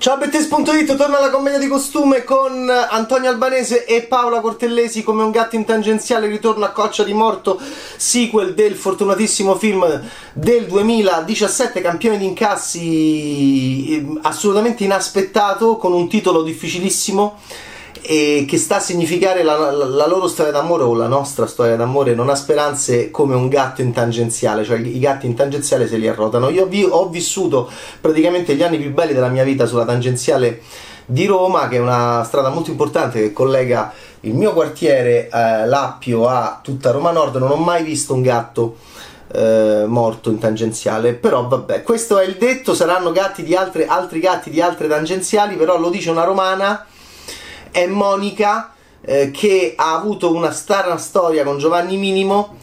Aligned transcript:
Ciao 0.00 0.16
Bettes.it, 0.16 0.96
torna 0.96 1.18
alla 1.18 1.28
commedia 1.28 1.58
di 1.58 1.68
costume 1.68 2.24
con 2.24 2.70
Antonio 2.70 3.28
Albanese 3.28 3.84
e 3.84 4.00
Paola 4.04 4.40
Cortellesi 4.40 5.02
come 5.02 5.22
un 5.22 5.30
gatto 5.30 5.56
in 5.56 5.66
tangenziale, 5.66 6.26
ritorno 6.26 6.64
a 6.64 6.70
Coccia 6.70 7.04
di 7.04 7.12
Morto, 7.12 7.60
sequel 7.98 8.54
del 8.54 8.76
fortunatissimo 8.76 9.56
film 9.56 10.00
del 10.32 10.64
2017, 10.68 11.82
campione 11.82 12.16
di 12.16 12.24
incassi 12.24 13.94
eh, 13.94 14.18
assolutamente 14.22 14.84
inaspettato, 14.84 15.76
con 15.76 15.92
un 15.92 16.08
titolo 16.08 16.42
difficilissimo 16.44 17.38
e 18.02 18.44
che 18.48 18.56
sta 18.56 18.76
a 18.76 18.80
significare 18.80 19.42
la, 19.42 19.70
la, 19.70 19.84
la, 19.84 20.06
loro 20.06 20.26
storia 20.28 20.52
d'amore 20.52 20.82
o 20.84 20.94
la 20.94 21.06
nostra 21.06 21.46
storia 21.46 21.76
d'amore 21.76 22.14
non 22.14 22.28
ha 22.28 22.34
speranze 22.34 23.10
come 23.10 23.34
un 23.34 23.48
gatto 23.48 23.82
in 23.82 23.92
tangenziale, 23.92 24.64
cioè 24.64 24.78
i 24.78 24.98
gatti 24.98 25.26
in 25.26 25.34
tangenziale 25.34 25.86
se 25.86 25.96
li 25.96 26.08
arrotano. 26.08 26.48
Io 26.48 26.66
vi, 26.66 26.84
ho 26.84 27.08
vissuto 27.08 27.70
praticamente 28.00 28.54
gli 28.54 28.62
anni 28.62 28.78
più 28.78 28.92
belli 28.92 29.12
della 29.12 29.28
mia 29.28 29.44
vita 29.44 29.66
sulla 29.66 29.84
tangenziale 29.84 30.62
di 31.04 31.26
Roma, 31.26 31.68
che 31.68 31.76
è 31.76 31.80
una 31.80 32.22
strada 32.24 32.50
molto 32.50 32.70
importante 32.70 33.20
che 33.20 33.32
collega 33.32 33.92
il 34.20 34.34
mio 34.34 34.52
quartiere 34.52 35.28
eh, 35.28 35.66
Lappio 35.66 36.26
a 36.26 36.60
tutta 36.62 36.90
Roma 36.92 37.10
Nord. 37.10 37.36
Non 37.36 37.50
ho 37.50 37.56
mai 37.56 37.82
visto 37.82 38.14
un 38.14 38.22
gatto 38.22 38.76
eh, 39.32 39.84
morto 39.86 40.30
in 40.30 40.38
tangenziale, 40.38 41.14
però 41.14 41.46
vabbè, 41.46 41.82
questo 41.82 42.18
è 42.18 42.24
il 42.24 42.36
detto, 42.36 42.74
saranno 42.74 43.12
gatti 43.12 43.42
di 43.42 43.54
altre, 43.54 43.86
altri 43.86 44.20
gatti 44.20 44.50
di 44.50 44.60
altre 44.60 44.88
tangenziali, 44.88 45.56
però 45.56 45.78
lo 45.78 45.90
dice 45.90 46.10
una 46.10 46.24
romana 46.24 46.86
è 47.70 47.86
Monica 47.86 48.72
eh, 49.02 49.30
che 49.30 49.74
ha 49.76 49.94
avuto 49.94 50.34
una 50.34 50.50
strana 50.52 50.96
storia 50.96 51.44
con 51.44 51.58
Giovanni 51.58 51.96
Minimo 51.96 52.56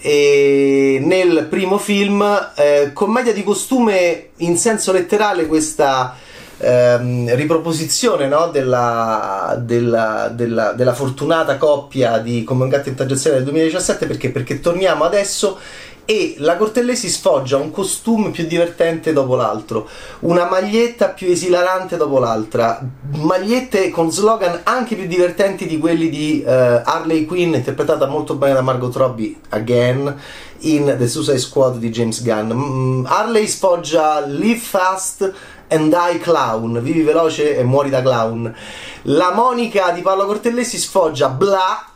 e 0.00 0.98
nel 1.02 1.46
primo 1.48 1.78
film 1.78 2.22
eh, 2.56 2.90
commedia 2.92 3.32
di 3.32 3.42
costume 3.42 4.30
in 4.38 4.56
senso 4.58 4.92
letterale 4.92 5.46
questa 5.46 6.16
ehm, 6.58 7.34
riproposizione 7.34 8.26
no, 8.26 8.48
della, 8.48 9.56
della, 9.60 10.28
della, 10.32 10.72
della, 10.72 10.94
fortunata 10.94 11.56
coppia 11.56 12.18
di 12.18 12.44
Come 12.44 12.64
un 12.64 12.68
gatto 12.68 12.88
in 12.88 12.94
tangenziale 12.96 13.36
del 13.36 13.44
2017 13.44 14.06
perché? 14.06 14.30
perché 14.30 14.60
torniamo 14.60 15.04
adesso 15.04 15.58
e 16.04 16.36
la 16.38 16.56
Cortellesi 16.56 17.08
sfoggia 17.08 17.56
un 17.56 17.70
costume 17.70 18.30
più 18.30 18.46
divertente 18.46 19.12
dopo 19.12 19.36
l'altro, 19.36 19.88
una 20.20 20.48
maglietta 20.48 21.08
più 21.08 21.28
esilarante 21.28 21.96
dopo 21.96 22.18
l'altra, 22.18 22.86
magliette 23.16 23.90
con 23.90 24.10
slogan 24.10 24.60
anche 24.64 24.96
più 24.96 25.06
divertenti 25.06 25.66
di 25.66 25.78
quelli 25.78 26.10
di 26.10 26.42
uh, 26.44 26.50
Harley 26.50 27.24
Quinn, 27.24 27.54
interpretata 27.54 28.06
molto 28.06 28.34
bene 28.34 28.54
da 28.54 28.60
Margot 28.60 28.94
Robbie, 28.94 29.36
again, 29.50 30.14
in 30.60 30.94
The 30.98 31.08
Suicide 31.08 31.38
Squad 31.38 31.76
di 31.78 31.90
James 31.90 32.22
Gunn. 32.22 32.52
Mm, 32.52 33.06
Harley 33.06 33.46
sfoggia 33.46 34.24
Live 34.26 34.60
Fast 34.60 35.32
and 35.68 35.88
Die 35.88 36.18
Clown, 36.18 36.82
vivi 36.82 37.02
veloce 37.02 37.56
e 37.56 37.62
muori 37.62 37.90
da 37.90 38.02
clown. 38.02 38.54
La 39.02 39.32
Monica 39.32 39.90
di 39.90 40.02
Paolo 40.02 40.26
Cortellesi 40.26 40.78
sfoggia 40.78 41.28
Bla, 41.28 41.86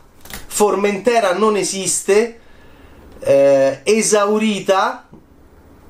Formentera 0.47 1.33
non 1.33 1.55
esiste, 1.55 2.39
eh, 3.19 3.81
esaurita 3.83 5.07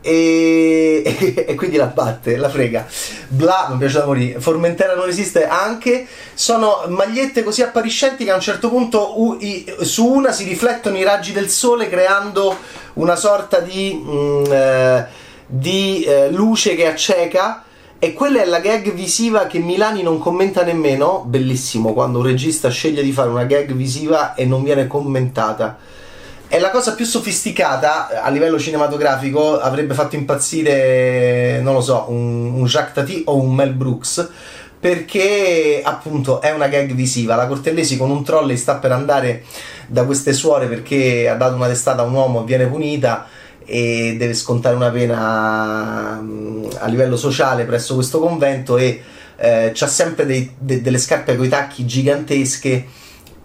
e, 0.01 1.03
e, 1.47 1.55
quindi 1.55 1.77
la 1.77 1.87
batte, 1.87 2.37
la 2.37 2.49
frega. 2.49 2.87
Bla, 3.27 3.67
mi 3.71 3.77
piace 3.77 3.99
da 3.99 4.05
morire. 4.05 4.39
Formentera 4.39 4.95
non 4.95 5.09
esiste 5.09 5.45
anche. 5.47 6.07
Sono 6.33 6.85
magliette 6.87 7.43
così 7.43 7.61
appariscenti 7.61 8.23
che 8.23 8.31
a 8.31 8.35
un 8.35 8.41
certo 8.41 8.69
punto 8.69 9.19
u, 9.19 9.37
i, 9.39 9.65
su 9.81 10.05
una 10.07 10.31
si 10.31 10.45
riflettono 10.45 10.97
i 10.97 11.03
raggi 11.03 11.31
del 11.31 11.49
sole 11.49 11.89
creando 11.89 12.55
una 12.93 13.15
sorta 13.15 13.59
di, 13.59 14.01
mm, 14.01 14.43
eh, 14.51 15.05
di 15.45 16.03
eh, 16.03 16.31
luce 16.31 16.75
che 16.75 16.87
acceca. 16.87 17.63
E 18.01 18.13
quella 18.13 18.41
è 18.41 18.45
la 18.45 18.61
gag 18.61 18.93
visiva 18.93 19.45
che 19.45 19.59
Milani 19.59 20.01
non 20.01 20.19
commenta 20.19 20.63
nemmeno. 20.63 21.25
Bellissimo 21.27 21.91
quando 21.91 22.19
un 22.19 22.25
regista 22.25 22.69
sceglie 22.69 23.03
di 23.03 23.11
fare 23.11 23.27
una 23.27 23.43
gag 23.43 23.73
visiva 23.73 24.35
e 24.35 24.45
non 24.45 24.63
viene 24.63 24.87
commentata 24.87 25.77
è 26.49 26.57
la 26.57 26.71
cosa 26.71 26.95
più 26.95 27.05
sofisticata 27.05 28.09
eh, 28.09 28.15
a 28.17 28.29
livello 28.29 28.57
cinematografico, 28.57 29.59
avrebbe 29.59 29.93
fatto 29.93 30.15
impazzire, 30.15 31.61
non 31.61 31.75
lo 31.75 31.81
so, 31.81 32.05
un, 32.09 32.53
un 32.55 32.65
Jacques 32.65 32.93
Tati 32.95 33.21
o 33.27 33.39
un 33.39 33.53
Mel 33.53 33.73
Brooks, 33.73 34.27
perché 34.79 35.81
appunto 35.83 36.41
è 36.41 36.49
una 36.51 36.67
gag 36.67 36.93
visiva. 36.93 37.35
La 37.35 37.45
Cortellesi 37.45 37.97
con 37.97 38.09
un 38.09 38.23
trolley 38.23 38.57
sta 38.57 38.77
per 38.77 38.91
andare 38.91 39.43
da 39.85 40.05
queste 40.05 40.33
suore 40.33 40.65
perché 40.65 41.29
ha 41.29 41.35
dato 41.35 41.53
una 41.53 41.67
testata 41.67 42.01
a 42.01 42.05
un 42.05 42.13
uomo 42.13 42.41
e 42.41 42.45
viene 42.45 42.65
punita 42.65 43.27
e 43.63 44.15
deve 44.17 44.33
scontare 44.33 44.75
una 44.75 44.89
pena 44.89 46.19
mm, 46.19 46.65
a 46.79 46.87
livello 46.87 47.15
sociale 47.15 47.65
presso 47.65 47.93
questo 47.93 48.19
convento 48.19 48.77
e 48.77 49.03
eh, 49.37 49.71
c'ha 49.73 49.87
sempre 49.87 50.25
dei, 50.25 50.51
de, 50.57 50.81
delle 50.81 50.97
scarpe 50.97 51.35
con 51.35 51.45
i 51.45 51.49
tacchi 51.49 51.85
gigantesche 51.85 52.87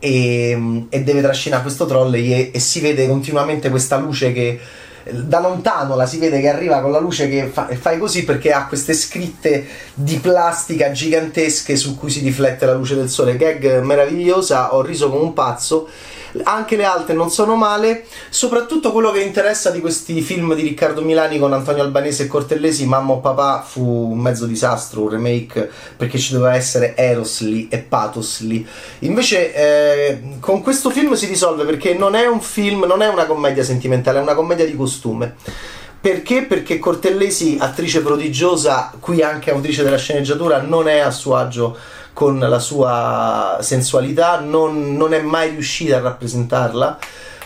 e, 0.05 0.85
e 0.91 1.03
deve 1.03 1.23
trascinare 1.23 1.63
questo 1.63 1.87
trolley 1.87 2.31
e, 2.31 2.51
e, 2.53 2.59
si 2.61 2.81
vede 2.81 3.09
continuamente 3.09 3.71
questa 3.71 3.97
luce 3.97 4.35
che 4.35 4.61
da 5.11 5.41
lontano 5.41 5.97
la 5.97 6.05
si 6.05 6.19
vede 6.19 6.41
che 6.41 6.49
arriva 6.49 6.81
con 6.81 6.91
la 6.91 6.99
luce 6.99 7.29
che 7.29 7.47
fa, 7.47 7.69
fai 7.79 7.99
così 7.99 8.25
perché 8.25 8.53
ha 8.53 8.67
queste 8.67 8.93
scritte 8.93 9.67
di 9.95 10.17
plastica 10.17 10.91
gigantesche 10.91 11.77
su 11.77 11.97
cui 11.97 12.11
si 12.11 12.21
riflette 12.21 12.67
la 12.67 12.75
luce 12.75 12.95
del 12.95 13.09
sole. 13.09 13.37
Gag 13.37 13.81
meravigliosa 13.81 14.75
ho 14.75 14.83
riso 14.83 15.09
come 15.09 15.23
un 15.23 15.33
pazzo 15.33 15.89
anche 16.43 16.77
le 16.77 16.85
altre 16.85 17.15
non 17.15 17.31
sono 17.31 17.55
male, 17.55 18.05
soprattutto 18.29 18.93
quello 18.93 19.11
che 19.13 19.21
interessa 19.21 19.71
di 19.71 19.81
questi 19.81 20.21
film 20.21 20.55
di 20.55 20.63
Riccardo 20.63 21.01
Milani 21.03 21.39
con 21.39 21.53
Antonio 21.53 21.83
Albanese 21.83 22.25
e 22.25 22.27
Cortellesi, 22.27 22.87
Mamma 22.87 23.13
o 23.13 23.21
Papà 23.21 23.63
fu 23.67 24.11
un 24.11 24.19
mezzo 24.19 24.47
disastro, 24.47 25.03
un 25.03 25.11
remake 25.11 25.71
perché 25.97 26.19
ci 26.19 26.33
doveva 26.33 26.55
essere 26.55 26.97
Eros 26.97 27.41
lì 27.41 27.69
e 27.69 27.79
Pathos 27.79 28.41
lì. 28.41 28.67
Invece 29.01 29.55
eh, 29.55 30.21
con 30.41 30.63
questo 30.63 30.91
film 30.91 31.15
si 31.15 31.27
risolve 31.27 31.65
perché 31.65 31.95
non 31.95 32.15
è 32.15 32.27
un 32.27 32.41
film, 32.41 32.85
non 32.85 33.03
è 33.03 33.09
una 33.09 33.27
commedia 33.27 33.63
sentimentale, 33.63 34.19
è 34.19 34.23
una 34.23 34.35
commedia 34.35 34.65
di 34.65 34.75
costume. 34.77 35.35
Perché? 36.01 36.43
Perché 36.43 36.79
Cortellesi, 36.79 37.57
attrice 37.59 38.03
prodigiosa, 38.03 38.93
qui 39.01 39.23
anche 39.23 39.51
autrice 39.51 39.83
della 39.83 39.97
sceneggiatura, 39.97 40.61
non 40.61 40.87
è 40.87 40.99
a 40.99 41.11
suo 41.11 41.35
agio 41.35 41.75
con 42.15 42.39
la 42.39 42.59
sua 42.61 43.59
sensualità, 43.61 44.41
non, 44.41 44.97
non 44.97 45.13
è 45.13 45.21
mai 45.21 45.51
riuscita 45.51 45.97
a 45.97 46.01
rappresentarla. 46.01 46.99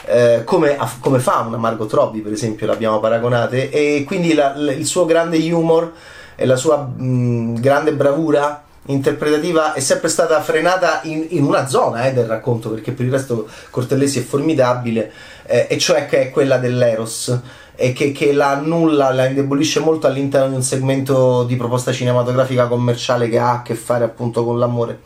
Eh, 0.05 0.43
come, 0.45 0.79
come, 1.01 1.19
fa 1.19 1.41
una 1.41 1.57
Margot 1.57 1.93
Robbie, 1.93 2.23
per 2.23 2.33
esempio, 2.33 2.67
l'abbiamo 2.67 3.01
paragonate, 3.01 3.71
e 3.71 4.05
quindi 4.07 4.35
la, 4.35 4.53
la, 4.55 4.73
il 4.73 4.87
suo 4.87 5.05
grande 5.05 5.39
humor 5.51 5.93
e 6.37 6.47
la 6.47 6.57
sua 6.57 6.77
mh, 6.77 7.61
grande 7.61 7.93
bravura 7.93 8.63
interpretativa 8.87 9.73
è 9.73 9.81
sempre 9.81 10.09
stata 10.09 10.41
frenata 10.41 11.01
in, 11.05 11.27
in 11.31 11.45
una 11.45 11.67
zona 11.67 12.07
eh, 12.07 12.13
del 12.13 12.27
racconto, 12.27 12.71
perché 12.71 12.93
per 12.93 13.07
il 13.07 13.13
resto 13.13 13.49
Cortellesi 13.71 14.21
è 14.21 14.23
formidabile, 14.23 15.13
eh, 15.47 15.67
e 15.69 15.79
cioè 15.79 16.07
che 16.07 16.21
è 16.21 16.31
quella 16.31 16.59
dell'Eros 16.59 17.39
e 17.81 17.93
che, 17.93 18.11
che, 18.11 18.33
la 18.33 18.51
annulla, 18.51 19.13
la 19.13 19.27
indebolisce 19.27 19.79
molto 19.79 20.09
all'interno 20.09 20.49
di 20.49 20.55
un 20.57 20.63
segmento 20.63 21.45
di 21.45 21.55
proposta 21.55 21.93
cinematografica 21.93 22.67
commerciale 22.67 23.29
che 23.29 23.39
ha 23.39 23.53
a 23.53 23.63
che 23.63 23.77
fare 23.77 24.03
appunto 24.03 24.45
con 24.45 24.59
l'amore. 24.59 25.03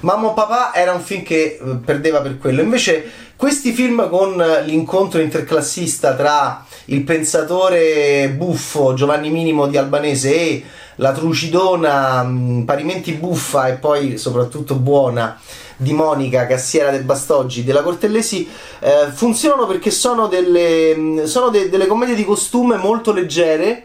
Mamma 0.00 0.28
o 0.28 0.32
Papà 0.32 0.72
era 0.72 0.94
un 0.94 1.02
film 1.02 1.22
che 1.22 1.58
eh, 1.60 1.76
perdeva 1.84 2.22
per 2.22 2.38
quello, 2.38 2.62
invece 2.62 3.04
questi 3.36 3.72
film 3.72 4.08
con 4.08 4.42
l'incontro 4.64 5.20
interclassista 5.20 6.14
tra 6.14 6.64
il 6.86 7.02
pensatore 7.02 8.30
buffo 8.30 8.94
Giovanni 8.94 9.28
Minimo 9.28 9.66
di 9.66 9.76
Albanese 9.76 10.34
e 10.34 10.64
la 10.96 11.12
trucidona 11.12 12.26
parimenti 12.64 13.12
buffa 13.12 13.68
e 13.68 13.74
poi 13.74 14.16
soprattutto 14.16 14.76
buona 14.76 15.38
di 15.76 15.92
Monica, 15.92 16.46
cassiera 16.46 16.90
del 16.90 17.04
Bastoggi, 17.04 17.64
della 17.64 17.82
Cortellesi, 17.82 18.48
eh, 18.80 19.10
funzionano 19.12 19.66
perché 19.66 19.90
sono, 19.90 20.26
delle, 20.26 20.96
mm, 20.96 21.24
sono 21.24 21.48
de, 21.48 21.68
delle 21.68 21.86
commedie 21.86 22.14
di 22.14 22.24
costume 22.24 22.76
molto 22.76 23.12
leggere 23.12 23.84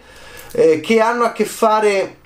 eh, 0.53 0.79
che 0.79 0.99
hanno 0.99 1.23
a 1.23 1.31
che 1.31 1.45
fare 1.45 2.17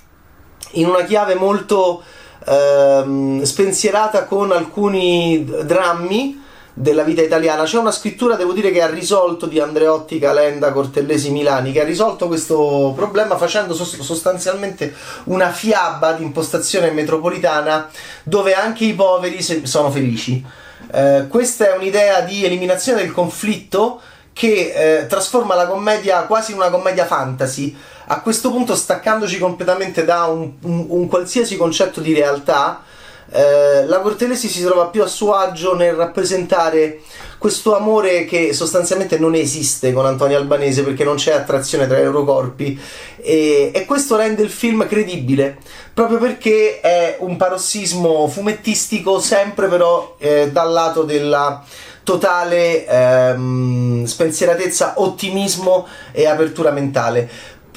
in 0.72 0.88
una 0.88 1.04
chiave 1.04 1.36
molto 1.36 2.04
eh, 2.46 3.40
spensierata 3.44 4.26
con 4.26 4.52
alcuni 4.52 5.44
drammi 5.64 6.44
della 6.78 7.04
vita 7.04 7.22
italiana. 7.22 7.64
C'è 7.64 7.78
una 7.78 7.92
scrittura, 7.92 8.36
devo 8.36 8.52
dire, 8.52 8.70
che 8.70 8.82
ha 8.82 8.90
risolto 8.90 9.46
di 9.46 9.60
Andreotti, 9.60 10.20
Calenda, 10.20 10.74
Cortellesi, 10.74 11.32
Milani, 11.32 11.72
che 11.72 11.82
ha 11.82 11.86
risolto 11.86 12.28
questo 12.28 12.94
problema 12.96 13.38
facendo 13.38 13.74
sostanzialmente 13.74 14.94
una 15.26 15.52
fiaba 15.52 16.12
di 16.12 16.24
impostazione 16.24 16.92
metropolitana 16.92 17.90
dove 18.24 18.54
anche 18.54 18.84
i 18.86 18.94
poveri 18.94 19.42
sono 19.42 19.90
felici. 19.90 20.46
Eh, 20.92 21.26
questa 21.30 21.74
è 21.74 21.78
un'idea 21.78 22.22
di 22.22 22.44
eliminazione 22.44 23.02
del 23.02 23.14
conflitto 23.14 24.02
che 24.34 24.74
eh, 25.00 25.08
trasforma 25.08 25.56
la 25.56 25.66
commedia 25.66 26.24
quasi 26.24 26.52
in 26.52 26.58
una 26.58 26.70
commedia 26.70 27.06
fantasy, 27.06 27.76
a 28.08 28.20
questo 28.20 28.52
punto 28.52 28.76
staccandoci 28.76 29.40
completamente 29.40 30.04
da 30.04 30.26
un, 30.26 30.52
un, 30.64 30.86
un 30.90 31.08
qualsiasi 31.08 31.56
concetto 31.56 32.02
di 32.02 32.14
realtà 32.14 32.84
eh, 33.32 33.86
la 33.86 34.00
Cortellesi 34.00 34.48
si 34.48 34.64
trova 34.64 34.88
più 34.88 35.02
a 35.02 35.08
suo 35.08 35.34
agio 35.34 35.76
nel 35.76 35.94
rappresentare 35.94 37.02
questo 37.38 37.76
amore 37.76 38.26
che 38.26 38.54
sostanzialmente 38.54 39.20
non 39.20 39.36
esiste 39.36 39.94
con 39.94 40.06
Antonio 40.06 40.38
Albanese 40.38 40.84
perché 40.84 41.04
non 41.04 41.16
c'è 41.16 41.34
attrazione 41.34 41.88
tra 41.88 42.00
i 42.00 42.04
loro 42.04 42.24
corpi 42.24 42.80
e, 43.18 43.72
e 43.74 43.86
questo 43.86 44.16
rende 44.16 44.42
il 44.42 44.50
film 44.50 44.88
credibile 44.88 45.58
proprio 45.94 46.18
perché 46.18 46.80
è 46.80 47.18
un 47.20 47.38
parossismo 47.38 48.28
fumettistico 48.28 49.20
sempre 49.20 49.68
però 49.68 50.16
eh, 50.18 50.50
dal 50.52 50.72
lato 50.72 51.04
della 51.04 51.64
totale 52.06 52.86
ehm, 52.86 54.06
spensieratezza, 54.06 54.94
ottimismo 54.98 55.88
e 56.12 56.28
apertura 56.28 56.70
mentale. 56.70 57.28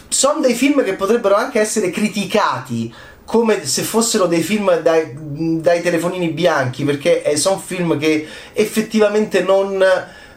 Sono 0.09 0.41
dei 0.41 0.55
film 0.55 0.85
che 0.85 0.95
potrebbero 0.95 1.35
anche 1.35 1.59
essere 1.59 1.91
criticati 1.91 2.95
come 3.29 3.67
se 3.67 3.83
fossero 3.83 4.25
dei 4.25 4.41
film 4.41 4.81
dai, 4.81 5.13
dai 5.15 5.83
telefonini 5.83 6.31
bianchi, 6.31 6.83
perché 6.83 7.23
eh, 7.23 7.37
sono 7.37 7.59
film 7.59 7.99
che 7.99 8.27
effettivamente 8.55 9.43
non 9.43 9.85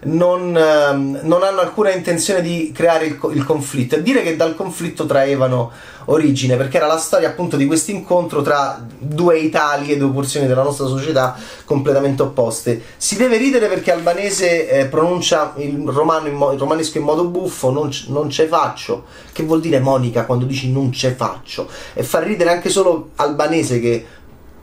non, 0.04 0.56
ehm, 0.58 1.20
non, 1.24 1.44
hanno 1.44 1.60
alcuna 1.60 1.92
intenzione 1.92 2.42
di 2.42 2.72
creare 2.74 3.06
il, 3.06 3.20
il 3.34 3.44
conflitto 3.46 3.96
e 3.96 4.02
dire 4.02 4.24
che 4.24 4.36
dal 4.36 4.56
conflitto 4.56 5.06
traevano 5.06 5.72
origine 6.06 6.58
perché 6.58 6.78
era 6.78 6.88
la 6.88 6.98
storia 6.98 7.30
appunto 7.30 7.56
di 7.56 7.68
questo 7.68 7.92
incontro 7.92 8.42
tra 8.42 8.84
due 8.98 9.38
Italie, 9.38 9.98
due 9.98 10.10
porzioni 10.10 10.48
della 10.48 10.64
nostra 10.64 10.88
società 10.88 11.38
completamente 11.66 12.24
opposte. 12.24 12.82
Si 12.98 13.16
deve 13.16 13.38
ridere 13.38 13.68
perché 13.68 13.92
Albanese 13.92 14.70
eh, 14.70 14.86
pronuncia 14.86 15.54
il, 15.58 15.84
romano 15.86 16.32
mo- 16.32 16.52
il 16.52 16.60
romanesco 16.60 16.98
in 16.98 17.04
modo 17.04 17.26
buffo, 17.26 17.70
non, 17.70 17.90
c- 17.90 18.06
non 18.08 18.30
ce 18.30 18.48
faccio, 18.48 19.06
che 19.32 19.44
vuol 19.44 19.62
dire 19.62 19.80
Monica 19.80 20.26
quando 20.26 20.46
dici 20.46 20.72
non 20.72 20.92
ce 20.92 21.12
faccio 21.12 21.70
e 21.94 22.04
fa 22.04 22.20
ridere 22.20 22.50
anche 22.50 22.70
solo 22.70 23.10
Albanese 23.16 23.80
che 23.80 24.06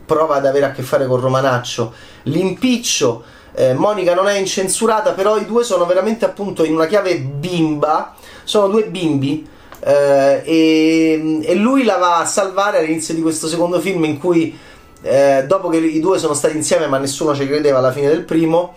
prova 0.05 0.37
ad 0.37 0.47
avere 0.47 0.65
a 0.65 0.73
che 0.73 0.83
fare 0.83 1.07
con 1.07 1.21
Romanaccio. 1.21 1.93
L'impiccio 2.25 3.23
eh, 3.55 3.75
Monica 3.75 4.15
non 4.15 4.29
è 4.29 4.39
incensurata, 4.39 5.13
però 5.13 5.37
i 5.37 5.47
due 5.47 5.65
sono 5.65 5.85
veramente 5.87 6.25
appunto 6.25 6.65
in 6.65 6.75
una 6.75 6.87
chiave 6.87 7.19
bimba, 7.19 8.15
sono 8.45 8.69
due 8.69 8.85
bimbi. 8.85 9.47
Eh, 9.81 10.43
e, 10.45 11.41
e, 11.43 11.55
lui 11.55 11.85
la 11.85 11.99
va 11.99 12.19
a 12.19 12.25
salvare 12.25 12.79
all'inizio 12.79 13.15
di 13.15 13.23
questo 13.23 13.47
secondo 13.47 13.79
film 13.79 14.05
in 14.05 14.19
cui 14.19 14.59
eh, 15.03 15.45
dopo 15.47 15.69
che 15.69 15.77
i 15.77 16.01
due 16.01 16.19
sono 16.19 16.35
stati 16.35 16.57
insieme 16.57 16.89
ma 16.89 16.99
nessuno 16.99 17.33
ci 17.33 17.47
credeva 17.47 17.79
alla 17.79 17.93
fine 17.93 18.09
del 18.09 18.25
primo 18.25 18.75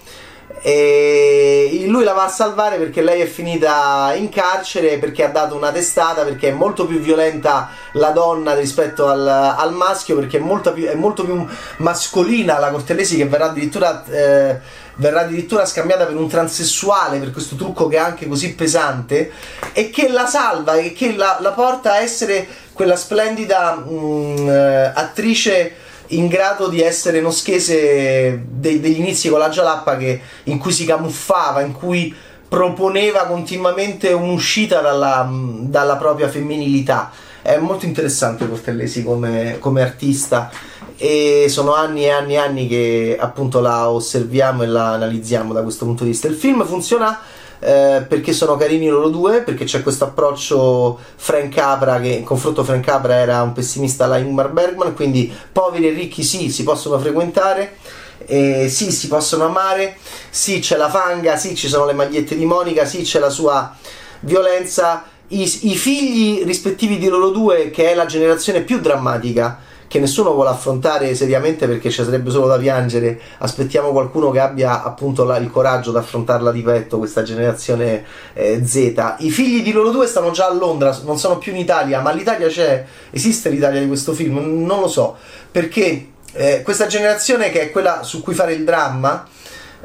e 0.64 1.86
lui 1.88 2.04
la 2.04 2.14
va 2.14 2.26
a 2.26 2.30
salvare 2.30 2.78
perché 2.78 3.02
lei 3.02 3.22
è 3.22 3.26
finita 3.26 4.14
in 4.16 4.30
carcere 4.30 5.00
perché 5.00 5.24
ha 5.24 5.30
dato 5.30 5.56
una 5.56 5.72
testata 5.72 6.24
perché 6.24 6.50
è 6.50 6.52
molto 6.52 6.86
più 6.86 7.00
violenta 7.00 7.70
la 7.94 8.12
donna 8.12 8.54
rispetto 8.54 9.08
al, 9.08 9.28
al 9.28 9.74
maschio 9.74 10.16
perché 10.16 10.38
è 10.38 10.42
molto, 10.42 10.72
più, 10.72 10.86
è 10.86 10.94
molto 10.94 11.24
più 11.24 11.48
mascolina 11.78 12.60
la 12.60 12.70
Cortellesi 12.70 13.18
che 13.18 13.26
verrà 13.26 13.46
addirittura 13.46 14.06
eh, 14.06 14.60
verrà 14.96 15.22
addirittura 15.22 15.66
scambiata 15.66 16.06
per 16.06 16.16
un 16.16 16.28
transessuale 16.28 17.18
per 17.18 17.32
questo 17.32 17.56
trucco 17.56 17.88
che 17.88 17.96
è 17.96 18.00
anche 18.00 18.28
così 18.28 18.54
pesante 18.54 19.32
e 19.74 19.90
che 19.90 20.10
la 20.10 20.28
salva 20.28 20.76
e 20.76 20.94
che 20.94 21.16
la, 21.16 21.40
la 21.42 21.52
porta 21.52 21.94
a 21.94 22.02
essere 22.02 22.48
quella 22.74 22.96
splendida 22.96 23.76
mh, 23.76 23.92
mm, 23.92 24.50
eh, 24.50 24.92
attrice 24.94 25.76
in 26.12 26.28
grado 26.28 26.68
di 26.68 26.82
essere 26.82 27.22
noschese 27.22 28.44
de- 28.48 28.80
degli 28.80 29.00
inizi 29.00 29.30
con 29.30 29.40
la 29.40 29.50
Gialappa 29.50 29.98
in 30.44 30.58
cui 30.58 30.72
si 30.72 30.86
camuffava, 30.86 31.62
in 31.62 31.74
cui 31.74 32.14
proponeva 32.48 33.26
continuamente 33.26 34.12
un'uscita 34.12 34.82
dalla, 34.82 35.30
dalla 35.32 35.96
propria 35.96 36.30
femminilità. 36.30 37.12
È 37.42 37.58
molto 37.58 37.86
interessante 37.86 38.48
Cortellesi 38.48 39.04
come, 39.04 39.58
come 39.60 39.82
artista 39.82 40.52
e 40.98 41.46
sono 41.50 41.74
anni 41.74 42.04
e 42.04 42.10
anni 42.10 42.34
e 42.34 42.38
anni 42.38 42.68
che 42.68 43.18
appunto 43.20 43.60
la 43.60 43.90
osserviamo 43.90 44.62
e 44.62 44.68
la 44.68 44.90
analizziamo 44.90 45.54
da 45.54 45.64
questo 45.64 45.86
punto 45.86 46.04
di 46.04 46.12
vista. 46.12 46.28
Il 46.28 46.36
film 46.36 46.66
funziona 46.66 47.20
eh, 47.62 48.04
perché 48.08 48.34
sono 48.34 48.58
carini 48.58 48.88
loro 48.88 49.10
due, 49.10 49.42
perché 49.42 49.66
c'è 49.66 49.84
questo 49.84 50.06
approccio 50.06 51.00
Frank 51.16 51.54
Capra 51.54 52.00
che 52.00 52.10
in 52.10 52.24
confronto 52.24 52.64
Frank 52.64 52.84
Capra 52.84 53.16
era 53.16 53.42
un 53.44 53.54
pessimista 53.54 54.06
alla 54.06 54.18
Ingmar 54.18 54.50
Bergman, 54.50 54.96
quindi 54.96 55.32
poveri 55.52 55.88
e 55.88 55.92
ricchi 55.92 56.24
sì, 56.24 56.50
si 56.50 56.64
possono 56.64 57.00
frequentare. 57.00 57.78
Eh, 58.26 58.70
sì, 58.70 58.92
si 58.92 59.08
possono 59.08 59.46
amare, 59.46 59.98
sì, 60.30 60.60
c'è 60.60 60.78
la 60.78 60.90
fanga, 60.90 61.38
sì, 61.38 61.56
ci 61.56 61.68
sono 61.68 61.86
le 61.86 61.94
magliette 61.94 62.38
di 62.38 62.46
Monica, 62.46 62.86
sì, 62.86 63.02
c'è 63.02 63.20
la 63.20 63.32
sua 63.32 63.76
violenza. 64.22 65.06
I, 65.30 65.42
I 65.42 65.76
figli 65.76 66.44
rispettivi 66.46 66.98
di 66.98 67.08
loro 67.08 67.30
due, 67.30 67.72
che 67.72 67.92
è 67.92 67.96
la 67.96 68.06
generazione 68.06 68.62
più 68.62 68.80
drammatica, 68.80 69.60
che 69.92 70.00
nessuno 70.00 70.32
vuole 70.32 70.52
affrontare 70.52 71.14
seriamente 71.16 71.68
perché 71.68 71.90
ci 71.90 72.02
sarebbe 72.02 72.30
solo 72.30 72.48
da 72.48 72.58
piangere. 72.58 73.20
Aspettiamo 73.40 73.92
qualcuno 73.92 74.32
che 74.32 74.40
abbia 74.40 74.84
appunto 74.84 75.26
la, 75.26 75.36
il 75.36 75.52
coraggio 75.52 75.92
di 75.92 75.98
affrontarla 75.98 76.50
di 76.50 76.62
petto, 76.62 76.98
questa 76.98 77.24
generazione 77.24 78.06
eh, 78.32 78.66
Z. 78.66 79.16
I 79.18 79.30
figli 79.30 79.62
di 79.62 79.74
loro 79.74 79.90
due 79.90 80.08
stanno 80.08 80.32
già 80.32 80.48
a 80.48 80.54
Londra, 80.54 80.98
non 81.04 81.20
sono 81.20 81.38
più 81.40 81.52
in 81.52 81.58
Italia, 81.58 82.00
ma 82.00 82.14
l'Italia 82.14 82.48
c'è, 82.48 82.86
esiste 83.10 83.50
l'Italia 83.50 83.82
di 83.82 83.88
questo 83.88 84.14
film? 84.14 84.38
Non 84.66 84.80
lo 84.80 84.88
so, 84.88 85.18
perché 85.52 86.08
eh, 86.32 86.62
questa 86.64 86.88
generazione 86.88 87.50
che 87.50 87.64
è 87.64 87.72
quella 87.72 88.04
su 88.04 88.22
cui 88.22 88.34
fare 88.34 88.54
il 88.54 88.64
dramma. 88.64 89.28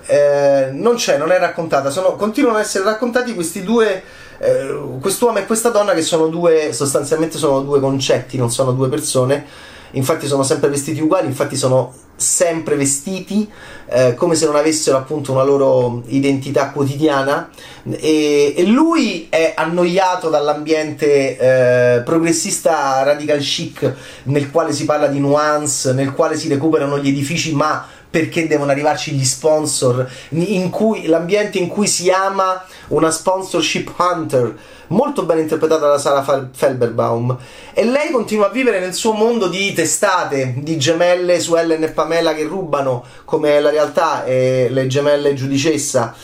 Eh, 0.07 0.69
non 0.71 0.95
c'è, 0.95 1.19
non 1.19 1.33
è 1.33 1.39
raccontata. 1.41 1.91
Sono, 1.91 2.15
continuano 2.15 2.59
ad 2.59 2.63
essere 2.63 2.85
raccontati 2.85 3.35
questi 3.35 3.65
due. 3.65 4.05
Eh, 4.39 4.99
quest'uomo 5.01 5.39
e 5.39 5.47
questa 5.47 5.71
donna 5.71 5.95
che 5.95 6.03
sono 6.03 6.29
due, 6.29 6.73
sostanzialmente 6.73 7.39
sono 7.39 7.63
due 7.63 7.81
concetti, 7.81 8.37
non 8.37 8.53
sono 8.53 8.71
due 8.71 8.89
persone 8.89 9.75
infatti 9.97 10.27
sono 10.27 10.43
sempre 10.43 10.69
vestiti 10.69 11.01
uguali, 11.01 11.27
infatti 11.27 11.57
sono 11.57 11.93
sempre 12.17 12.77
vestiti 12.77 13.49
eh, 13.89 14.15
come 14.15 14.35
se 14.35 14.47
non 14.47 14.57
avessero 14.57 14.97
appunto 14.97 15.33
una 15.33 15.43
loro 15.43 16.03
identità 16.07 16.71
quotidiana. 16.71 17.51
E, 17.89 18.55
e 18.57 18.65
lui 18.65 19.27
è 19.29 19.53
annoiato 19.57 20.29
dall'ambiente 20.29 21.39
eh, 21.39 22.01
progressista 22.03 23.03
radical 23.03 23.39
chic 23.39 23.95
nel 24.25 24.51
quale 24.51 24.73
si 24.73 24.85
parla 24.85 25.07
di 25.07 25.21
nuance, 25.21 25.93
nel 25.93 26.13
quale 26.13 26.37
si 26.37 26.49
recuperano 26.49 26.99
gli 26.99 27.09
edifici 27.09 27.55
ma 27.55 27.87
perché 28.17 28.47
devono 28.47 28.71
arrivarci 28.71 29.13
gli 29.13 29.27
sponsor, 29.27 30.11
in 30.31 30.71
cui, 30.71 31.05
l'ambiente 31.05 31.59
in 31.59 31.69
cui 31.69 31.87
si 31.87 32.09
ama 32.09 32.65
una 32.89 33.11
sponsorship 33.11 33.93
hunter, 33.95 34.57
molto 34.87 35.25
ben 35.25 35.41
interpretata 35.41 35.87
da 35.87 35.99
Sara 35.99 36.49
Felberbaum. 36.51 37.37
E 37.75 37.85
lei 37.85 38.11
continua 38.11 38.47
a 38.47 38.51
vivere 38.51 38.81
nel 38.81 38.95
suo 38.95 39.13
mondo 39.13 39.49
di 39.49 39.71
testate, 39.75 40.55
di 40.57 40.79
gemelle 40.79 41.41
su 41.41 41.57
Ellen 41.57 41.83
e 41.83 41.91
Pamela 41.91 42.33
che 42.33 42.45
rubano, 42.45 43.05
come 43.27 43.51
è 43.51 43.61
la 43.61 43.69
realtà, 43.69 44.25
e 44.25 44.69
le 44.71 44.87
gemelle 44.87 45.35
giudicessa. 45.35 46.15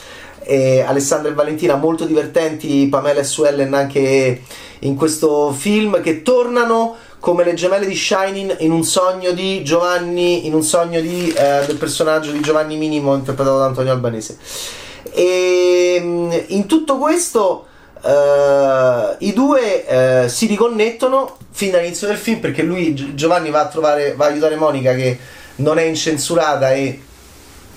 E 0.45 0.81
Alessandra 0.81 1.31
e 1.31 1.35
Valentina 1.35 1.77
molto 1.77 2.05
divertenti, 2.05 2.87
Pamela 2.89 3.21
e 3.21 3.25
su 3.25 3.45
Ellen 3.45 3.75
anche 3.75 4.43
in 4.81 4.97
questo 4.97 5.53
film 5.53 6.01
che 6.01 6.23
tornano 6.23 6.97
come 7.23 7.45
le 7.45 7.55
gemelle 7.55 7.87
di 7.87 7.95
Shining 7.95 8.57
in 8.61 8.73
un 8.73 8.83
sogno 8.83 9.31
di 9.31 9.63
Giovanni, 9.63 10.47
in 10.47 10.55
un 10.55 10.63
sogno 10.65 11.01
di, 11.01 11.33
eh, 11.33 11.65
del 11.67 11.77
personaggio 11.77 12.33
di 12.33 12.41
Giovanni 12.41 12.77
Minimo 12.77 13.15
interpretato 13.15 13.59
da 13.59 13.67
Antonio 13.67 13.93
Albanese. 13.93 14.39
E 15.13 16.01
mm, 16.03 16.33
in 16.49 16.67
tutto 16.67 16.99
questo 16.99 17.67
uh, 18.03 19.15
i 19.19 19.33
due 19.33 20.25
uh, 20.25 20.29
si 20.29 20.47
riconnettono 20.47 21.37
fin 21.51 21.71
dall'inizio 21.71 22.09
del 22.09 22.17
film 22.17 22.41
perché 22.41 22.63
lui, 22.63 23.15
Giovanni, 23.15 23.51
va 23.51 23.61
a, 23.61 23.69
trovare, 23.69 24.15
va 24.17 24.25
a 24.25 24.29
aiutare 24.29 24.57
Monica 24.57 24.93
che 24.95 25.17
non 25.57 25.79
è 25.79 25.83
incensurata 25.83 26.73
e 26.73 27.01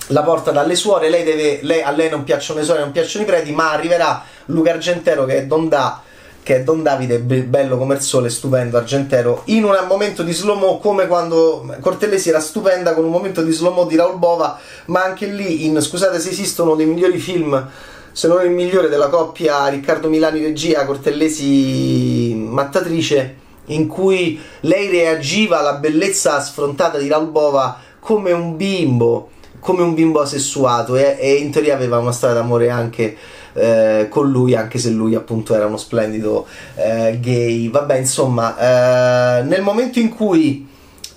la 0.08 0.22
porta 0.22 0.50
dalle 0.50 0.74
suore. 0.74 1.10
Lei 1.10 1.24
deve, 1.24 1.60
lei, 1.62 1.82
a 1.82 1.90
lei 1.90 2.10
non 2.10 2.24
piacciono 2.24 2.60
le 2.60 2.64
suore, 2.64 2.80
non 2.80 2.92
piacciono 2.92 3.24
i 3.24 3.26
preti, 3.26 3.52
ma 3.52 3.72
arriverà 3.72 4.22
Luca 4.46 4.72
Argentero 4.72 5.24
che 5.24 5.38
è 5.38 5.46
Don 5.46 5.68
Da 5.68 6.02
che 6.46 6.58
è 6.58 6.62
Don 6.62 6.84
Davide, 6.84 7.18
bello 7.18 7.76
come 7.76 7.96
il 7.96 8.00
sole, 8.00 8.30
stupendo, 8.30 8.76
argentero, 8.76 9.42
in 9.46 9.64
un 9.64 9.76
momento 9.88 10.22
di 10.22 10.32
slow-mo 10.32 10.78
come 10.78 11.08
quando 11.08 11.74
Cortellesi 11.80 12.28
era 12.28 12.38
stupenda 12.38 12.94
con 12.94 13.02
un 13.04 13.10
momento 13.10 13.42
di 13.42 13.50
slow-mo 13.50 13.84
di 13.84 13.96
Raul 13.96 14.16
Bova, 14.16 14.56
ma 14.84 15.02
anche 15.02 15.26
lì, 15.26 15.66
in, 15.66 15.80
scusate 15.80 16.20
se 16.20 16.30
esistono 16.30 16.76
dei 16.76 16.86
migliori 16.86 17.18
film, 17.18 17.68
se 18.12 18.28
non 18.28 18.44
il 18.44 18.52
migliore 18.52 18.88
della 18.88 19.08
coppia 19.08 19.66
Riccardo 19.66 20.08
Milani 20.08 20.40
regia, 20.40 20.84
Cortellesi 20.84 22.32
mattatrice, 22.36 23.38
in 23.64 23.88
cui 23.88 24.40
lei 24.60 24.88
reagiva 24.88 25.58
alla 25.58 25.74
bellezza 25.74 26.40
sfrontata 26.40 26.96
di 26.98 27.08
Raul 27.08 27.26
Bova 27.26 27.76
come 27.98 28.30
un 28.30 28.56
bimbo, 28.56 29.30
come 29.60 29.82
un 29.82 29.94
bimbo 29.94 30.20
asessuato 30.20 30.96
e, 30.96 31.16
e 31.18 31.34
in 31.34 31.50
teoria 31.50 31.74
aveva 31.74 31.98
una 31.98 32.12
storia 32.12 32.36
d'amore 32.36 32.70
anche 32.70 33.16
eh, 33.54 34.06
con 34.10 34.30
lui, 34.30 34.54
anche 34.54 34.78
se 34.78 34.90
lui 34.90 35.14
appunto 35.14 35.54
era 35.54 35.66
uno 35.66 35.76
splendido 35.76 36.46
eh, 36.74 37.18
gay. 37.20 37.70
Vabbè, 37.70 37.96
insomma, 37.96 39.38
eh, 39.38 39.42
nel 39.42 39.62
momento 39.62 39.98
in 39.98 40.14
cui 40.14 40.68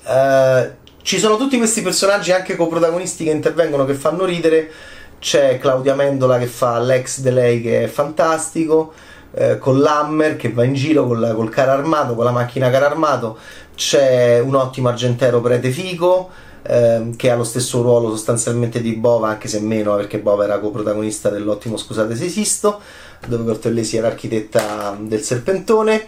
eh, 0.07 0.71
ci 1.01 1.19
sono 1.19 1.37
tutti 1.37 1.57
questi 1.57 1.81
personaggi 1.81 2.31
anche 2.31 2.55
coprotagonisti 2.55 3.23
che 3.25 3.31
intervengono, 3.31 3.85
che 3.85 3.93
fanno 3.93 4.25
ridere, 4.25 4.71
c'è 5.19 5.57
Claudia 5.59 5.95
Mendola 5.95 6.37
che 6.37 6.47
fa 6.47 6.79
l'ex 6.79 7.19
di 7.19 7.31
lei 7.31 7.61
che 7.61 7.83
è 7.83 7.87
fantastico. 7.87 8.93
Eh, 9.31 9.59
con 9.59 9.79
l'Hammer 9.79 10.37
che 10.37 10.51
va 10.51 10.63
in 10.63 10.73
giro 10.73 11.05
col, 11.05 11.33
col 11.35 11.49
carro 11.49 11.73
armato, 11.73 12.15
con 12.15 12.25
la 12.25 12.31
macchina 12.31 12.71
carro 12.71 12.85
armato, 12.85 13.37
c'è 13.75 14.39
un 14.39 14.55
ottimo 14.55 14.87
argentero 14.87 15.39
prete 15.39 15.69
figo, 15.69 16.29
ehm, 16.63 17.15
che 17.15 17.29
ha 17.29 17.35
lo 17.35 17.43
stesso 17.43 17.81
ruolo 17.81 18.09
sostanzialmente 18.09 18.81
di 18.81 18.93
Bova, 18.93 19.29
anche 19.29 19.47
se 19.47 19.59
meno, 19.59 19.95
perché 19.95 20.19
Bova 20.19 20.43
era 20.43 20.59
coprotagonista 20.59 21.29
dell'ottimo 21.29 21.77
Scusate 21.77 22.15
se 22.15 22.25
esisto, 22.25 22.79
dove 23.27 23.43
Cortellesi 23.43 23.97
era 23.97 24.07
architetta 24.07 24.97
del 24.99 25.21
Serpentone, 25.21 26.07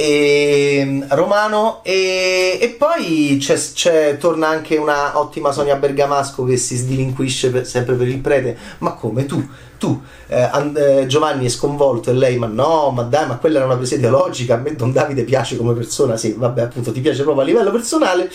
e, 0.00 1.04
romano, 1.08 1.80
e, 1.82 2.58
e 2.58 2.68
poi 2.70 3.36
c'è, 3.38 3.54
c'è, 3.54 4.16
torna 4.16 4.48
anche 4.48 4.78
una 4.78 5.18
ottima 5.18 5.52
Sonia 5.52 5.76
Bergamasco 5.76 6.44
che 6.44 6.56
si 6.56 6.76
sdilinquisce 6.76 7.50
per, 7.50 7.66
sempre 7.66 7.96
per 7.96 8.08
il 8.08 8.18
prete, 8.18 8.56
ma 8.78 8.94
come 8.94 9.26
tu? 9.26 9.46
tu, 9.76 9.98
eh, 10.28 10.48
eh, 10.74 11.06
Giovanni 11.06 11.46
è 11.46 11.48
sconvolto 11.48 12.10
e 12.10 12.14
lei, 12.14 12.36
ma 12.36 12.46
no, 12.46 12.90
ma 12.90 13.02
dai, 13.02 13.26
ma 13.26 13.36
quella 13.36 13.58
era 13.58 13.66
una 13.66 13.76
presa 13.76 13.94
ideologica, 13.94 14.54
a 14.54 14.58
me 14.58 14.74
Don 14.74 14.92
Davide 14.92 15.24
piace 15.24 15.56
come 15.56 15.74
persona, 15.74 16.16
sì, 16.18 16.34
vabbè, 16.36 16.62
appunto, 16.62 16.92
ti 16.92 17.00
piace 17.00 17.22
proprio 17.22 17.42
a 17.42 17.46
livello 17.46 17.70
personale. 17.70 18.30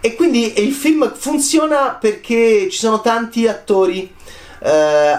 E 0.00 0.14
quindi 0.14 0.62
il 0.62 0.72
film 0.72 1.10
funziona 1.14 1.96
perché 1.98 2.68
ci 2.70 2.78
sono 2.78 3.00
tanti 3.00 3.46
attori 3.46 4.14
eh, 4.64 4.70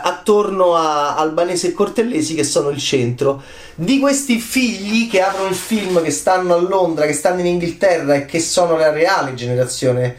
attorno 0.01 0.75
a 0.75 1.15
Albanese 1.17 1.67
e 1.67 1.73
Cortellesi 1.73 2.33
che 2.33 2.43
sono 2.43 2.69
il 2.69 2.79
centro 2.79 3.43
di 3.75 3.99
questi 3.99 4.39
figli 4.39 5.07
che 5.07 5.21
aprono 5.21 5.49
il 5.49 5.55
film, 5.55 6.01
che 6.01 6.09
stanno 6.09 6.55
a 6.55 6.57
Londra, 6.57 7.05
che 7.05 7.13
stanno 7.13 7.41
in 7.41 7.45
Inghilterra 7.45 8.15
e 8.15 8.25
che 8.25 8.39
sono 8.39 8.75
la 8.75 8.89
reale 8.89 9.35
generazione, 9.35 10.15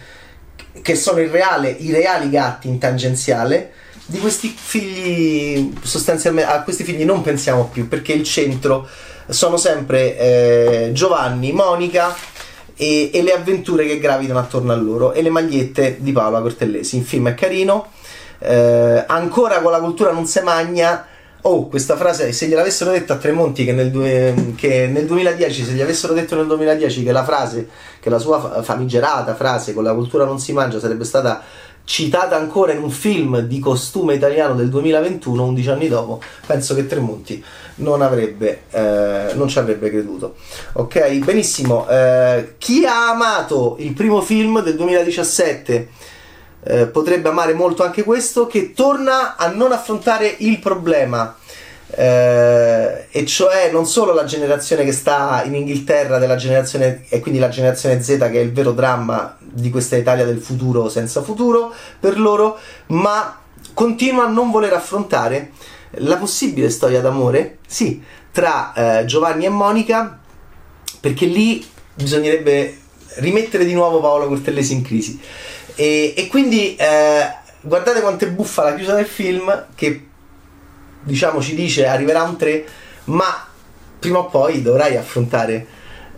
che 0.80 0.94
sono 0.94 1.18
reale, 1.18 1.70
i 1.70 1.90
reali 1.90 2.30
gatti 2.30 2.68
in 2.68 2.78
tangenziale 2.78 3.72
di 4.08 4.20
questi 4.20 4.54
figli 4.56 5.72
sostanzialmente 5.82 6.48
a 6.48 6.62
questi 6.62 6.84
figli 6.84 7.04
non 7.04 7.22
pensiamo 7.22 7.64
più 7.64 7.88
perché 7.88 8.12
il 8.12 8.22
centro 8.22 8.86
sono 9.28 9.56
sempre 9.56 10.16
eh, 10.16 10.90
Giovanni, 10.92 11.50
Monica 11.50 12.14
e, 12.76 13.10
e, 13.12 13.22
le 13.22 13.32
avventure 13.32 13.84
che 13.84 13.98
gravitano 13.98 14.38
attorno 14.38 14.72
a 14.72 14.76
loro 14.76 15.12
e 15.12 15.22
le 15.22 15.30
magliette 15.30 15.96
di 15.98 16.12
Paola 16.12 16.40
Cortellesi. 16.40 16.98
Il 16.98 17.04
film 17.04 17.28
è 17.28 17.34
carino, 17.34 17.90
eh, 18.38 19.04
ancora 19.06 19.60
con 19.60 19.70
la 19.70 19.80
cultura 19.80 20.12
non 20.12 20.26
se 20.26 20.42
magna. 20.42 21.06
Oh, 21.42 21.68
questa 21.68 21.96
frase, 21.96 22.32
se 22.32 22.46
gliel'avessero 22.46 22.90
detto 22.90 23.12
a 23.12 23.16
Tremonti 23.16 23.64
che 23.64 23.72
nel, 23.72 23.92
due, 23.92 24.54
che 24.56 24.88
nel 24.88 25.06
2010, 25.06 25.64
se 25.64 25.72
gli 25.72 25.80
avessero 25.80 26.12
detto 26.12 26.34
nel 26.34 26.46
2010 26.46 27.04
che 27.04 27.12
la 27.12 27.22
frase, 27.22 27.68
che 28.00 28.10
la 28.10 28.18
sua 28.18 28.62
famigerata 28.62 29.36
frase 29.36 29.72
con 29.72 29.84
la 29.84 29.94
cultura 29.94 30.24
non 30.24 30.40
si 30.40 30.52
mangia 30.52 30.80
sarebbe 30.80 31.04
stata 31.04 31.42
citata 31.86 32.34
ancora 32.34 32.72
in 32.72 32.82
un 32.82 32.90
film 32.90 33.38
di 33.40 33.60
costume 33.60 34.14
italiano 34.14 34.54
del 34.54 34.68
2021, 34.68 35.44
11 35.44 35.68
anni 35.70 35.88
dopo, 35.88 36.20
penso 36.44 36.74
che 36.74 36.86
Tremonti 36.86 37.42
non, 37.76 38.02
avrebbe, 38.02 38.62
eh, 38.70 39.32
non 39.34 39.46
ci 39.48 39.58
avrebbe 39.58 39.88
creduto. 39.88 40.34
Ok, 40.72 41.18
benissimo. 41.18 41.88
Eh, 41.88 42.54
chi 42.58 42.84
ha 42.84 43.10
amato 43.10 43.76
il 43.78 43.92
primo 43.92 44.20
film 44.20 44.62
del 44.62 44.74
2017 44.74 45.88
eh, 46.64 46.86
potrebbe 46.86 47.28
amare 47.28 47.54
molto 47.54 47.84
anche 47.84 48.02
questo, 48.02 48.46
che 48.46 48.72
torna 48.72 49.36
a 49.36 49.48
non 49.48 49.72
affrontare 49.72 50.34
il 50.38 50.58
problema. 50.58 51.36
Eh, 51.88 53.06
e 53.10 53.24
cioè 53.26 53.70
non 53.70 53.86
solo 53.86 54.12
la 54.12 54.24
generazione 54.24 54.84
che 54.84 54.90
sta 54.90 55.42
in 55.44 55.54
Inghilterra 55.54 56.18
e 56.18 57.20
quindi 57.20 57.38
la 57.38 57.48
generazione 57.48 58.02
Z 58.02 58.18
che 58.18 58.32
è 58.32 58.38
il 58.38 58.52
vero 58.52 58.72
dramma 58.72 59.36
di 59.38 59.70
questa 59.70 59.96
Italia 59.96 60.24
del 60.24 60.40
futuro 60.40 60.88
senza 60.88 61.22
futuro 61.22 61.72
per 62.00 62.18
loro, 62.18 62.58
ma 62.86 63.38
continua 63.72 64.24
a 64.24 64.28
non 64.28 64.50
voler 64.50 64.72
affrontare 64.72 65.52
la 65.98 66.16
possibile 66.16 66.70
storia 66.70 67.00
d'amore, 67.00 67.58
sì, 67.66 68.02
tra 68.32 68.72
eh, 69.00 69.04
Giovanni 69.04 69.44
e 69.44 69.50
Monica, 69.50 70.18
perché 71.00 71.26
lì 71.26 71.64
bisognerebbe 71.94 72.78
rimettere 73.16 73.64
di 73.64 73.72
nuovo 73.72 74.00
Paolo 74.00 74.26
Cortellesi 74.28 74.72
in 74.74 74.82
crisi. 74.82 75.20
E, 75.76 76.14
e 76.16 76.26
quindi 76.28 76.74
eh, 76.74 77.30
guardate 77.60 78.00
quanto 78.00 78.24
è 78.24 78.30
buffa 78.30 78.64
la 78.64 78.74
chiusa 78.74 78.94
del 78.94 79.06
film, 79.06 79.66
che 79.74 80.06
diciamo 81.02 81.40
ci 81.40 81.54
dice 81.54 81.86
arriverà 81.86 82.22
un 82.22 82.36
3, 82.36 82.66
ma 83.04 83.46
prima 83.98 84.18
o 84.18 84.26
poi 84.26 84.62
dovrai 84.62 84.96
affrontare 84.96 85.66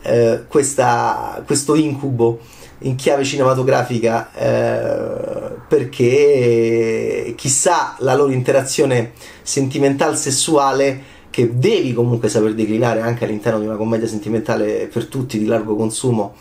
eh, 0.02 0.44
questa, 0.48 1.42
questo 1.44 1.74
incubo 1.74 2.40
in 2.82 2.94
chiave 2.94 3.24
cinematografica 3.24 4.30
eh, 4.34 5.56
perché 5.66 7.34
chissà 7.36 7.96
la 7.98 8.14
loro 8.14 8.30
interazione 8.30 9.12
sentimental 9.42 10.16
sessuale 10.16 11.16
che 11.30 11.58
devi 11.58 11.92
comunque 11.92 12.28
saper 12.28 12.54
declinare 12.54 13.00
anche 13.00 13.24
all'interno 13.24 13.58
di 13.58 13.66
una 13.66 13.76
commedia 13.76 14.06
sentimentale 14.06 14.88
per 14.92 15.06
tutti 15.06 15.38
di 15.38 15.46
largo 15.46 15.74
consumo 15.74 16.36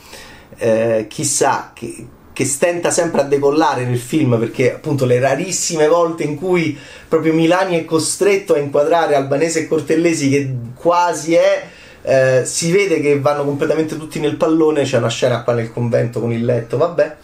eh, 0.57 1.05
chissà 1.09 1.71
che, 1.73 2.07
che 2.37 2.45
stenta 2.45 2.91
sempre 2.91 3.21
a 3.21 3.23
decollare 3.23 3.83
nel 3.83 3.97
film 3.97 4.37
perché 4.37 4.75
appunto 4.75 5.05
le 5.05 5.19
rarissime 5.19 5.87
volte 5.87 6.21
in 6.21 6.35
cui 6.35 6.77
proprio 7.07 7.33
Milani 7.33 7.79
è 7.79 7.83
costretto 7.83 8.53
a 8.53 8.59
inquadrare 8.59 9.15
Albanese 9.15 9.61
e 9.61 9.67
Cortellesi 9.67 10.29
che 10.29 10.53
quasi 10.75 11.33
è 11.33 11.63
eh, 12.03 12.43
si 12.45 12.71
vede 12.71 13.01
che 13.01 13.19
vanno 13.19 13.43
completamente 13.43 13.97
tutti 13.97 14.19
nel 14.19 14.35
pallone, 14.35 14.83
c'è 14.83 14.99
una 14.99 15.09
scena 15.09 15.41
qua 15.41 15.53
nel 15.53 15.73
convento 15.73 16.19
con 16.19 16.31
il 16.31 16.45
letto, 16.45 16.77
vabbè. 16.77 17.15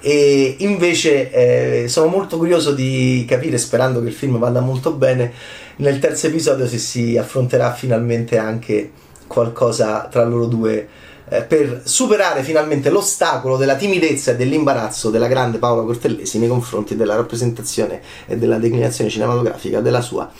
E 0.00 0.54
invece 0.60 1.30
eh, 1.32 1.88
sono 1.88 2.06
molto 2.06 2.36
curioso 2.36 2.72
di 2.72 3.24
capire, 3.26 3.58
sperando 3.58 4.00
che 4.00 4.06
il 4.06 4.14
film 4.14 4.38
vada 4.38 4.60
molto 4.60 4.92
bene, 4.92 5.32
nel 5.78 5.98
terzo 5.98 6.28
episodio 6.28 6.68
se 6.68 6.78
si 6.78 7.16
affronterà 7.18 7.72
finalmente 7.72 8.38
anche 8.38 8.92
qualcosa 9.26 10.06
tra 10.08 10.24
loro 10.24 10.46
due 10.46 10.86
eh, 11.32 11.42
per 11.44 11.80
superare 11.84 12.42
finalmente 12.42 12.90
l'ostacolo 12.90 13.56
della 13.56 13.76
timidezza 13.76 14.32
e 14.32 14.36
dell'imbarazzo 14.36 15.08
della 15.08 15.28
grande 15.28 15.56
Paola 15.56 15.82
Cortellesi 15.82 16.38
nei 16.38 16.48
confronti 16.48 16.94
della 16.94 17.14
rappresentazione 17.14 18.02
e 18.26 18.36
della 18.36 18.58
declinazione 18.58 19.08
cinematografica 19.08 19.80
della 19.80 20.02
sua 20.02 20.30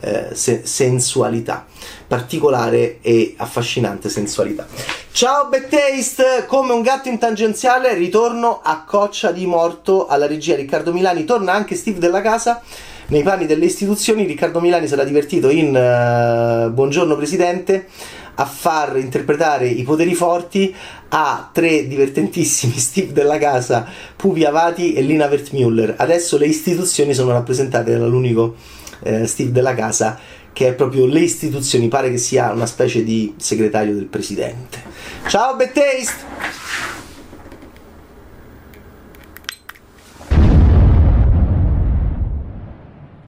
eh, 0.00 0.28
se- 0.32 0.62
sensualità. 0.64 1.66
Particolare 2.06 3.00
e 3.02 3.34
affascinante 3.36 4.08
sensualità. 4.08 4.66
Ciao 5.12 5.48
Taste, 5.50 6.46
come 6.46 6.72
un 6.72 6.80
gatto 6.80 7.08
in 7.08 7.18
tangenziale, 7.18 7.92
ritorno 7.94 8.60
a 8.62 8.84
Coccia 8.86 9.32
di 9.32 9.44
Morto 9.44 10.06
alla 10.06 10.26
regia 10.26 10.56
Riccardo 10.56 10.92
Milani, 10.92 11.24
torna 11.24 11.52
anche 11.52 11.76
Steve 11.76 11.98
della 11.98 12.22
casa 12.22 12.62
nei 13.10 13.22
panni 13.22 13.46
delle 13.46 13.66
istituzioni. 13.66 14.24
Riccardo 14.24 14.60
Milani 14.60 14.88
sarà 14.88 15.04
divertito 15.04 15.50
in 15.50 15.68
uh, 15.68 16.70
Buongiorno 16.72 17.16
Presidente 17.16 17.86
a 18.34 18.46
far 18.46 18.96
interpretare 18.96 19.68
i 19.68 19.82
poteri 19.82 20.14
forti 20.14 20.74
a 21.08 21.50
tre 21.52 21.86
divertentissimi 21.86 22.74
Steve 22.78 23.12
della 23.12 23.38
casa, 23.38 23.86
Pupi 24.16 24.44
Avati 24.44 24.94
e 24.94 25.02
Lina 25.02 25.26
Wertmüller. 25.26 25.94
Adesso 25.98 26.38
le 26.38 26.46
istituzioni 26.46 27.12
sono 27.12 27.32
rappresentate 27.32 27.96
dall'unico 27.96 28.54
eh, 29.02 29.26
Steve 29.26 29.52
della 29.52 29.74
casa 29.74 30.18
che 30.52 30.68
è 30.68 30.74
proprio 30.74 31.06
le 31.06 31.20
istituzioni, 31.20 31.88
pare 31.88 32.10
che 32.10 32.18
sia 32.18 32.50
una 32.52 32.66
specie 32.66 33.04
di 33.04 33.34
segretario 33.36 33.94
del 33.94 34.06
presidente. 34.06 34.82
Ciao 35.26 35.54
Bad 35.54 35.72
Taste! 35.72 36.99